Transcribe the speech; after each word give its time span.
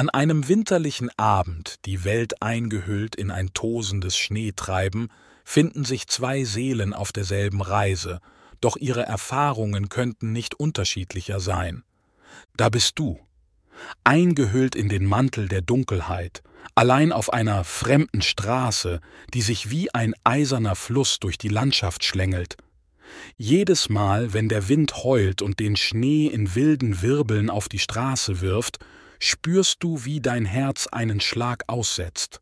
An 0.00 0.08
einem 0.08 0.48
winterlichen 0.48 1.10
Abend, 1.18 1.84
die 1.84 2.04
Welt 2.04 2.40
eingehüllt 2.40 3.16
in 3.16 3.30
ein 3.30 3.52
tosendes 3.52 4.16
Schneetreiben, 4.16 5.08
finden 5.44 5.84
sich 5.84 6.06
zwei 6.06 6.44
Seelen 6.44 6.94
auf 6.94 7.12
derselben 7.12 7.60
Reise, 7.60 8.20
doch 8.62 8.78
ihre 8.78 9.02
Erfahrungen 9.02 9.90
könnten 9.90 10.32
nicht 10.32 10.54
unterschiedlicher 10.54 11.38
sein. 11.38 11.82
Da 12.56 12.70
bist 12.70 12.98
du, 12.98 13.20
eingehüllt 14.02 14.74
in 14.74 14.88
den 14.88 15.04
Mantel 15.04 15.48
der 15.48 15.60
Dunkelheit, 15.60 16.42
allein 16.74 17.12
auf 17.12 17.30
einer 17.30 17.62
fremden 17.64 18.22
Straße, 18.22 19.02
die 19.34 19.42
sich 19.42 19.68
wie 19.68 19.92
ein 19.92 20.14
eiserner 20.24 20.76
Fluss 20.76 21.18
durch 21.20 21.36
die 21.36 21.48
Landschaft 21.48 22.04
schlängelt. 22.04 22.56
Jedes 23.36 23.90
Mal, 23.90 24.32
wenn 24.32 24.48
der 24.48 24.70
Wind 24.70 25.04
heult 25.04 25.42
und 25.42 25.60
den 25.60 25.76
Schnee 25.76 26.26
in 26.26 26.54
wilden 26.54 27.02
Wirbeln 27.02 27.50
auf 27.50 27.68
die 27.68 27.78
Straße 27.78 28.40
wirft, 28.40 28.78
spürst 29.20 29.76
du, 29.84 30.04
wie 30.04 30.20
dein 30.20 30.44
Herz 30.44 30.88
einen 30.88 31.20
Schlag 31.20 31.62
aussetzt. 31.68 32.40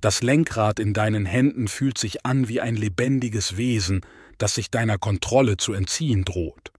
Das 0.00 0.22
Lenkrad 0.22 0.80
in 0.80 0.92
deinen 0.92 1.24
Händen 1.24 1.68
fühlt 1.68 1.98
sich 1.98 2.26
an 2.26 2.48
wie 2.48 2.60
ein 2.60 2.74
lebendiges 2.74 3.56
Wesen, 3.56 4.00
das 4.38 4.56
sich 4.56 4.70
deiner 4.70 4.98
Kontrolle 4.98 5.56
zu 5.56 5.72
entziehen 5.72 6.24
droht. 6.24 6.72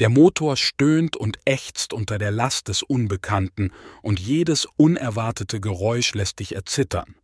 Der 0.00 0.08
Motor 0.08 0.56
stöhnt 0.56 1.16
und 1.16 1.38
ächzt 1.44 1.92
unter 1.92 2.18
der 2.18 2.30
Last 2.30 2.68
des 2.68 2.82
Unbekannten, 2.82 3.72
und 4.02 4.20
jedes 4.20 4.66
unerwartete 4.76 5.60
Geräusch 5.60 6.14
lässt 6.14 6.40
dich 6.40 6.54
erzittern. 6.54 7.14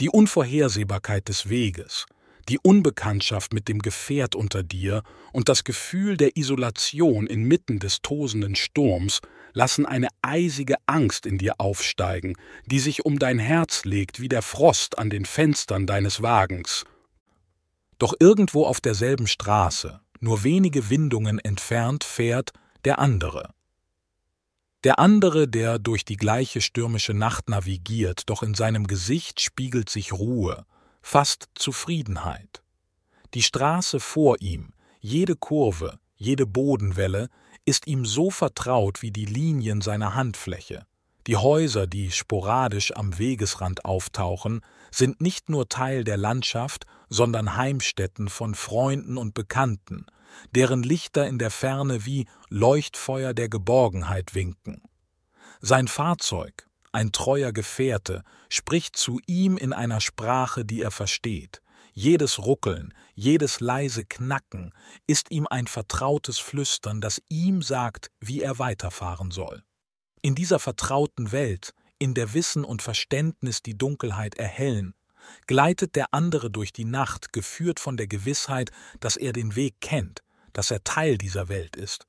Die 0.00 0.08
Unvorhersehbarkeit 0.08 1.28
des 1.28 1.48
Weges, 1.48 2.06
die 2.48 2.58
Unbekanntschaft 2.58 3.52
mit 3.52 3.68
dem 3.68 3.80
Gefährt 3.80 4.34
unter 4.34 4.62
dir 4.62 5.02
und 5.32 5.48
das 5.48 5.64
Gefühl 5.64 6.16
der 6.16 6.36
Isolation 6.36 7.26
inmitten 7.26 7.78
des 7.78 8.02
tosenden 8.02 8.54
Sturms 8.54 9.20
lassen 9.52 9.86
eine 9.86 10.08
eisige 10.22 10.76
Angst 10.86 11.26
in 11.26 11.38
dir 11.38 11.54
aufsteigen, 11.58 12.34
die 12.66 12.78
sich 12.78 13.04
um 13.04 13.18
dein 13.18 13.38
Herz 13.38 13.84
legt 13.84 14.20
wie 14.20 14.28
der 14.28 14.42
Frost 14.42 14.98
an 14.98 15.10
den 15.10 15.24
Fenstern 15.24 15.86
deines 15.86 16.22
Wagens. 16.22 16.84
Doch 17.98 18.14
irgendwo 18.20 18.64
auf 18.64 18.80
derselben 18.80 19.26
Straße, 19.26 20.00
nur 20.20 20.44
wenige 20.44 20.90
Windungen 20.90 21.38
entfernt 21.38 22.04
fährt 22.04 22.52
der 22.84 22.98
andere. 22.98 23.54
Der 24.84 24.98
andere, 24.98 25.48
der 25.48 25.78
durch 25.78 26.04
die 26.04 26.16
gleiche 26.16 26.60
stürmische 26.60 27.14
Nacht 27.14 27.48
navigiert, 27.48 28.28
doch 28.28 28.42
in 28.42 28.54
seinem 28.54 28.86
Gesicht 28.86 29.40
spiegelt 29.40 29.88
sich 29.88 30.12
Ruhe, 30.12 30.64
fast 31.08 31.50
Zufriedenheit. 31.54 32.64
Die 33.32 33.42
Straße 33.42 34.00
vor 34.00 34.40
ihm, 34.40 34.72
jede 34.98 35.36
Kurve, 35.36 36.00
jede 36.16 36.46
Bodenwelle 36.46 37.28
ist 37.64 37.86
ihm 37.86 38.04
so 38.04 38.28
vertraut 38.28 39.02
wie 39.02 39.12
die 39.12 39.24
Linien 39.24 39.82
seiner 39.82 40.16
Handfläche. 40.16 40.84
Die 41.28 41.36
Häuser, 41.36 41.86
die 41.86 42.10
sporadisch 42.10 42.92
am 42.96 43.18
Wegesrand 43.20 43.84
auftauchen, 43.84 44.62
sind 44.90 45.20
nicht 45.20 45.48
nur 45.48 45.68
Teil 45.68 46.02
der 46.02 46.16
Landschaft, 46.16 46.86
sondern 47.08 47.54
Heimstätten 47.56 48.28
von 48.28 48.56
Freunden 48.56 49.16
und 49.16 49.32
Bekannten, 49.32 50.06
deren 50.56 50.82
Lichter 50.82 51.28
in 51.28 51.38
der 51.38 51.52
Ferne 51.52 52.04
wie 52.04 52.26
Leuchtfeuer 52.48 53.32
der 53.32 53.48
Geborgenheit 53.48 54.34
winken. 54.34 54.82
Sein 55.60 55.86
Fahrzeug, 55.86 56.65
ein 56.96 57.12
treuer 57.12 57.52
Gefährte, 57.52 58.22
spricht 58.48 58.96
zu 58.96 59.20
ihm 59.26 59.58
in 59.58 59.74
einer 59.74 60.00
Sprache, 60.00 60.64
die 60.64 60.80
er 60.80 60.90
versteht. 60.90 61.60
Jedes 61.92 62.38
Ruckeln, 62.38 62.94
jedes 63.14 63.60
leise 63.60 64.06
Knacken 64.06 64.72
ist 65.06 65.30
ihm 65.30 65.46
ein 65.46 65.66
vertrautes 65.66 66.38
Flüstern, 66.38 67.02
das 67.02 67.20
ihm 67.28 67.60
sagt, 67.60 68.10
wie 68.18 68.40
er 68.40 68.58
weiterfahren 68.58 69.30
soll. 69.30 69.62
In 70.22 70.34
dieser 70.34 70.58
vertrauten 70.58 71.32
Welt, 71.32 71.74
in 71.98 72.14
der 72.14 72.32
Wissen 72.32 72.64
und 72.64 72.80
Verständnis 72.80 73.62
die 73.62 73.76
Dunkelheit 73.76 74.36
erhellen, 74.36 74.94
gleitet 75.46 75.96
der 75.96 76.14
andere 76.14 76.50
durch 76.50 76.72
die 76.72 76.86
Nacht, 76.86 77.30
geführt 77.30 77.78
von 77.78 77.98
der 77.98 78.06
Gewissheit, 78.06 78.70
dass 79.00 79.18
er 79.18 79.34
den 79.34 79.54
Weg 79.54 79.82
kennt, 79.82 80.22
dass 80.54 80.70
er 80.70 80.82
Teil 80.82 81.18
dieser 81.18 81.50
Welt 81.50 81.76
ist. 81.76 82.06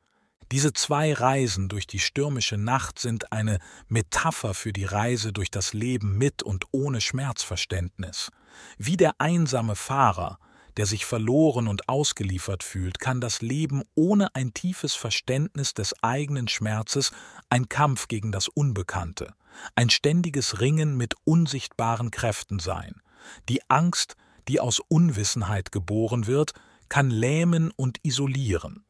Diese 0.52 0.72
zwei 0.72 1.13
Reisen 1.13 1.68
durch 1.68 1.88
die 1.88 2.00
stürmische 2.00 2.58
Nacht 2.58 3.00
sind 3.00 3.34
eine 3.34 3.59
Metapher 3.90 4.53
für 4.53 4.72
die 4.72 4.85
Reise 4.85 5.34
durch 5.34 5.52
das 5.52 5.74
Leben 5.74 6.18
mit 6.18 6.41
und 6.41 6.66
ohne 6.72 7.02
Schmerzverständnis. 7.02 8.31
Wie 8.78 8.96
der 8.96 9.19
einsame 9.19 9.75
Fahrer, 9.75 10.40
der 10.78 10.85
sich 10.85 11.06
verloren 11.06 11.68
und 11.68 11.90
ausgeliefert 11.90 12.63
fühlt, 12.63 13.00
kann 13.00 13.19
das 13.19 13.41
Leben 13.41 13.84
ohne 13.96 14.34
ein 14.35 14.53
tiefes 14.53 14.96
Verständnis 14.96 15.74
des 15.74 16.02
eigenen 16.02 16.47
Schmerzes 16.47 17.12
ein 17.50 17.68
Kampf 17.68 18.08
gegen 18.08 18.31
das 18.31 18.47
Unbekannte, 18.47 19.34
ein 19.75 19.90
ständiges 19.90 20.62
Ringen 20.62 20.96
mit 20.96 21.16
unsichtbaren 21.25 22.09
Kräften 22.09 22.59
sein. 22.59 23.02
Die 23.50 23.59
Angst, 23.69 24.16
die 24.47 24.62
aus 24.62 24.79
Unwissenheit 24.79 25.74
geboren 25.74 26.25
wird, 26.25 26.53
kann 26.88 27.09
lähmen 27.09 27.72
und 27.75 27.97
isolieren. 28.03 28.85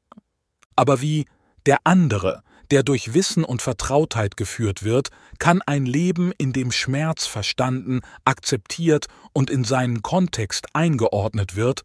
Aber 0.75 1.01
wie 1.01 1.25
der 1.67 1.79
andere, 1.83 2.41
der 2.71 2.83
durch 2.83 3.13
Wissen 3.13 3.43
und 3.43 3.61
Vertrautheit 3.61 4.37
geführt 4.37 4.83
wird, 4.83 5.09
kann 5.37 5.61
ein 5.61 5.85
Leben, 5.85 6.31
in 6.37 6.53
dem 6.53 6.71
Schmerz 6.71 7.25
verstanden, 7.25 8.01
akzeptiert 8.25 9.07
und 9.33 9.49
in 9.49 9.63
seinen 9.63 10.01
Kontext 10.01 10.67
eingeordnet 10.73 11.55
wird, 11.55 11.83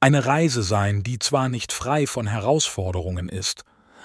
eine 0.00 0.26
Reise 0.26 0.62
sein, 0.62 1.02
die 1.02 1.18
zwar 1.18 1.48
nicht 1.48 1.72
frei 1.72 2.06
von 2.06 2.26
Herausforderungen 2.26 3.28
ist, 3.28 3.64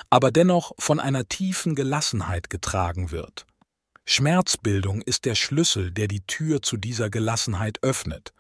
aber 0.09 0.31
dennoch 0.31 0.71
von 0.79 0.99
einer 0.99 1.27
tiefen 1.27 1.75
Gelassenheit 1.75 2.49
getragen 2.49 3.11
wird. 3.11 3.45
Schmerzbildung 4.05 5.01
ist 5.01 5.25
der 5.25 5.35
Schlüssel, 5.35 5.91
der 5.91 6.07
die 6.07 6.21
Tür 6.21 6.61
zu 6.61 6.77
dieser 6.77 7.09
Gelassenheit 7.09 7.83
öffnet. 7.83 8.33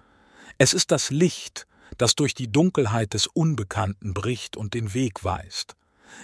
Es 0.57 0.73
ist 0.73 0.91
das 0.91 1.11
Licht, 1.11 1.67
das 1.97 2.15
durch 2.15 2.33
die 2.33 2.51
Dunkelheit 2.51 3.13
des 3.13 3.27
Unbekannten 3.27 4.13
bricht 4.13 4.57
und 4.57 4.73
den 4.73 4.93
Weg 4.93 5.23
weist. 5.23 5.75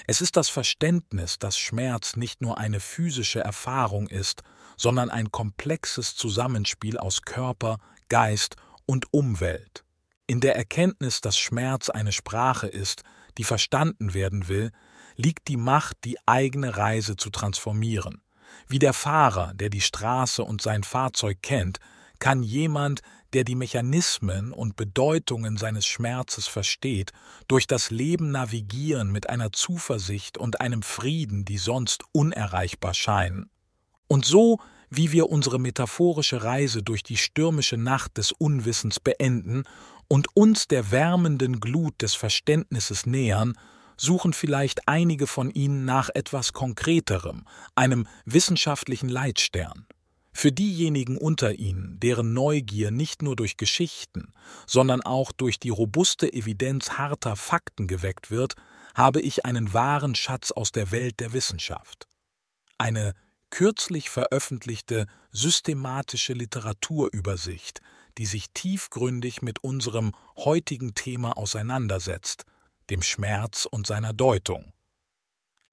Es 0.08 0.22
ist 0.22 0.38
das 0.38 0.50
Verständnis, 0.50 1.40
dass 1.40 1.58
Schmerz 1.58 2.16
nicht 2.16 2.42
nur 2.42 2.58
eine 2.58 2.80
physische 2.80 3.40
Erfahrung 3.40 4.08
ist, 4.08 4.42
sondern 4.78 5.10
ein 5.10 5.32
komplexes 5.32 6.16
Zusammenspiel 6.16 6.98
aus 6.98 7.22
Körper, 7.22 7.78
Geist 8.10 8.56
und 8.86 9.12
Umwelt. 9.12 9.84
In 10.28 10.42
der 10.42 10.56
Erkenntnis, 10.56 11.22
dass 11.22 11.38
Schmerz 11.38 11.90
eine 11.90 12.12
Sprache 12.12 12.68
ist, 12.68 13.04
die 13.38 13.44
verstanden 13.44 14.14
werden 14.14 14.48
will, 14.48 14.72
liegt 15.16 15.48
die 15.48 15.58
Macht, 15.58 15.98
die 16.04 16.18
eigene 16.26 16.78
Reise 16.78 17.16
zu 17.16 17.30
transformieren. 17.30 18.22
Wie 18.68 18.80
der 18.80 18.94
Fahrer, 18.94 19.54
der 19.54 19.70
die 19.70 19.82
Straße 19.82 20.44
und 20.44 20.62
sein 20.62 20.84
Fahrzeug 20.84 21.40
kennt, 21.42 21.80
kann 22.20 22.44
jemand, 22.44 23.02
der 23.34 23.44
die 23.44 23.56
Mechanismen 23.56 24.52
und 24.52 24.76
Bedeutungen 24.76 25.58
seines 25.58 25.86
Schmerzes 25.86 26.48
versteht, 26.48 27.12
durch 27.48 27.68
das 27.68 27.92
Leben 27.92 28.32
navigieren 28.32 29.12
mit 29.12 29.30
einer 29.30 29.52
Zuversicht 29.52 30.38
und 30.38 30.62
einem 30.62 30.82
Frieden, 30.82 31.46
die 31.46 31.58
sonst 31.58 32.04
unerreichbar 32.12 32.94
scheinen. 32.94 33.50
Und 34.08 34.26
so, 34.26 34.60
wie 34.90 35.12
wir 35.12 35.30
unsere 35.30 35.60
metaphorische 35.60 36.44
Reise 36.44 36.84
durch 36.84 37.04
die 37.04 37.18
stürmische 37.18 37.78
Nacht 37.78 38.18
des 38.18 38.32
Unwissens 38.32 39.00
beenden 39.00 39.64
und 40.08 40.28
uns 40.36 40.68
der 40.68 40.92
wärmenden 40.92 41.60
Glut 41.60 42.02
des 42.02 42.16
Verständnisses 42.16 43.06
nähern, 43.06 43.54
suchen 43.98 44.34
vielleicht 44.34 44.88
einige 44.88 45.28
von 45.28 45.50
ihnen 45.52 45.86
nach 45.86 46.10
etwas 46.14 46.54
Konkreterem, 46.54 47.46
einem 47.76 48.08
wissenschaftlichen 48.26 49.10
Leitstern. 49.10 49.88
Für 50.38 50.52
diejenigen 50.52 51.18
unter 51.18 51.54
ihnen, 51.54 51.98
deren 52.02 52.34
Neugier 52.34 52.92
nicht 52.92 53.22
nur 53.22 53.38
durch 53.38 53.56
Geschichten, 53.56 54.34
sondern 54.68 55.02
auch 55.02 55.32
durch 55.32 55.62
die 55.62 55.70
robuste 55.70 56.32
Evidenz 56.32 56.92
harter 56.98 57.38
Fakten 57.38 57.88
geweckt 57.88 58.32
wird, 58.32 58.56
habe 58.96 59.22
ich 59.22 59.46
einen 59.46 59.74
wahren 59.74 60.14
Schatz 60.14 60.52
aus 60.52 60.74
der 60.74 60.92
Welt 60.92 61.22
der 61.22 61.32
Wissenschaft. 61.32 62.10
Eine 62.78 63.14
kürzlich 63.50 64.10
veröffentlichte 64.10 65.08
systematische 65.32 66.34
Literaturübersicht, 66.34 67.80
die 68.18 68.26
sich 68.26 68.52
tiefgründig 68.54 69.42
mit 69.42 69.64
unserem 69.64 70.12
heutigen 70.36 70.96
Thema 70.96 71.38
auseinandersetzt, 71.38 72.44
dem 72.90 73.02
Schmerz 73.02 73.66
und 73.72 73.88
seiner 73.88 74.12
Deutung. 74.12 74.74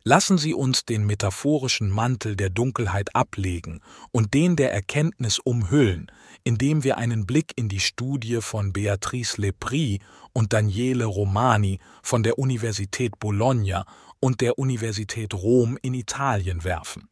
Lassen 0.05 0.37
Sie 0.37 0.53
uns 0.53 0.85
den 0.85 1.07
metaphorischen 1.07 1.89
Mantel 1.89 2.35
der 2.35 2.51
Dunkelheit 2.51 3.15
ablegen 3.15 3.81
und 4.11 4.35
den 4.35 4.57
der 4.57 4.73
Erkenntnis 4.73 5.39
umhüllen, 5.39 6.11
indem 6.43 6.83
wir 6.83 6.99
einen 6.99 7.25
Blick 7.25 7.53
in 7.55 7.69
die 7.69 7.79
Studie 7.79 8.41
von 8.41 8.73
Beatrice 8.73 9.41
Lepri 9.41 10.01
und 10.33 10.53
Daniele 10.53 11.05
Romani 11.05 11.79
von 12.03 12.25
der 12.25 12.41
Universität 12.41 13.21
Bologna 13.21 13.87
und 14.19 14.41
der 14.41 14.59
Universität 14.59 15.35
Rom 15.35 15.79
in 15.83 15.95
Italien 15.95 16.65
werfen. 16.65 17.09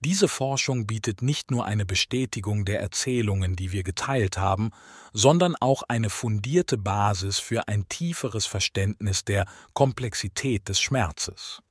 Diese 0.00 0.26
Forschung 0.26 0.86
bietet 0.86 1.22
nicht 1.22 1.52
nur 1.52 1.64
eine 1.64 1.86
Bestätigung 1.86 2.64
der 2.64 2.80
Erzählungen, 2.80 3.54
die 3.54 3.70
wir 3.70 3.84
geteilt 3.84 4.38
haben, 4.38 4.70
sondern 5.12 5.54
auch 5.60 5.84
eine 5.88 6.10
fundierte 6.10 6.78
Basis 6.78 7.38
für 7.38 7.68
ein 7.68 7.88
tieferes 7.88 8.44
Verständnis 8.44 9.24
der 9.24 9.46
Komplexität 9.72 10.68
des 10.68 10.80
Schmerzes. 10.80 11.64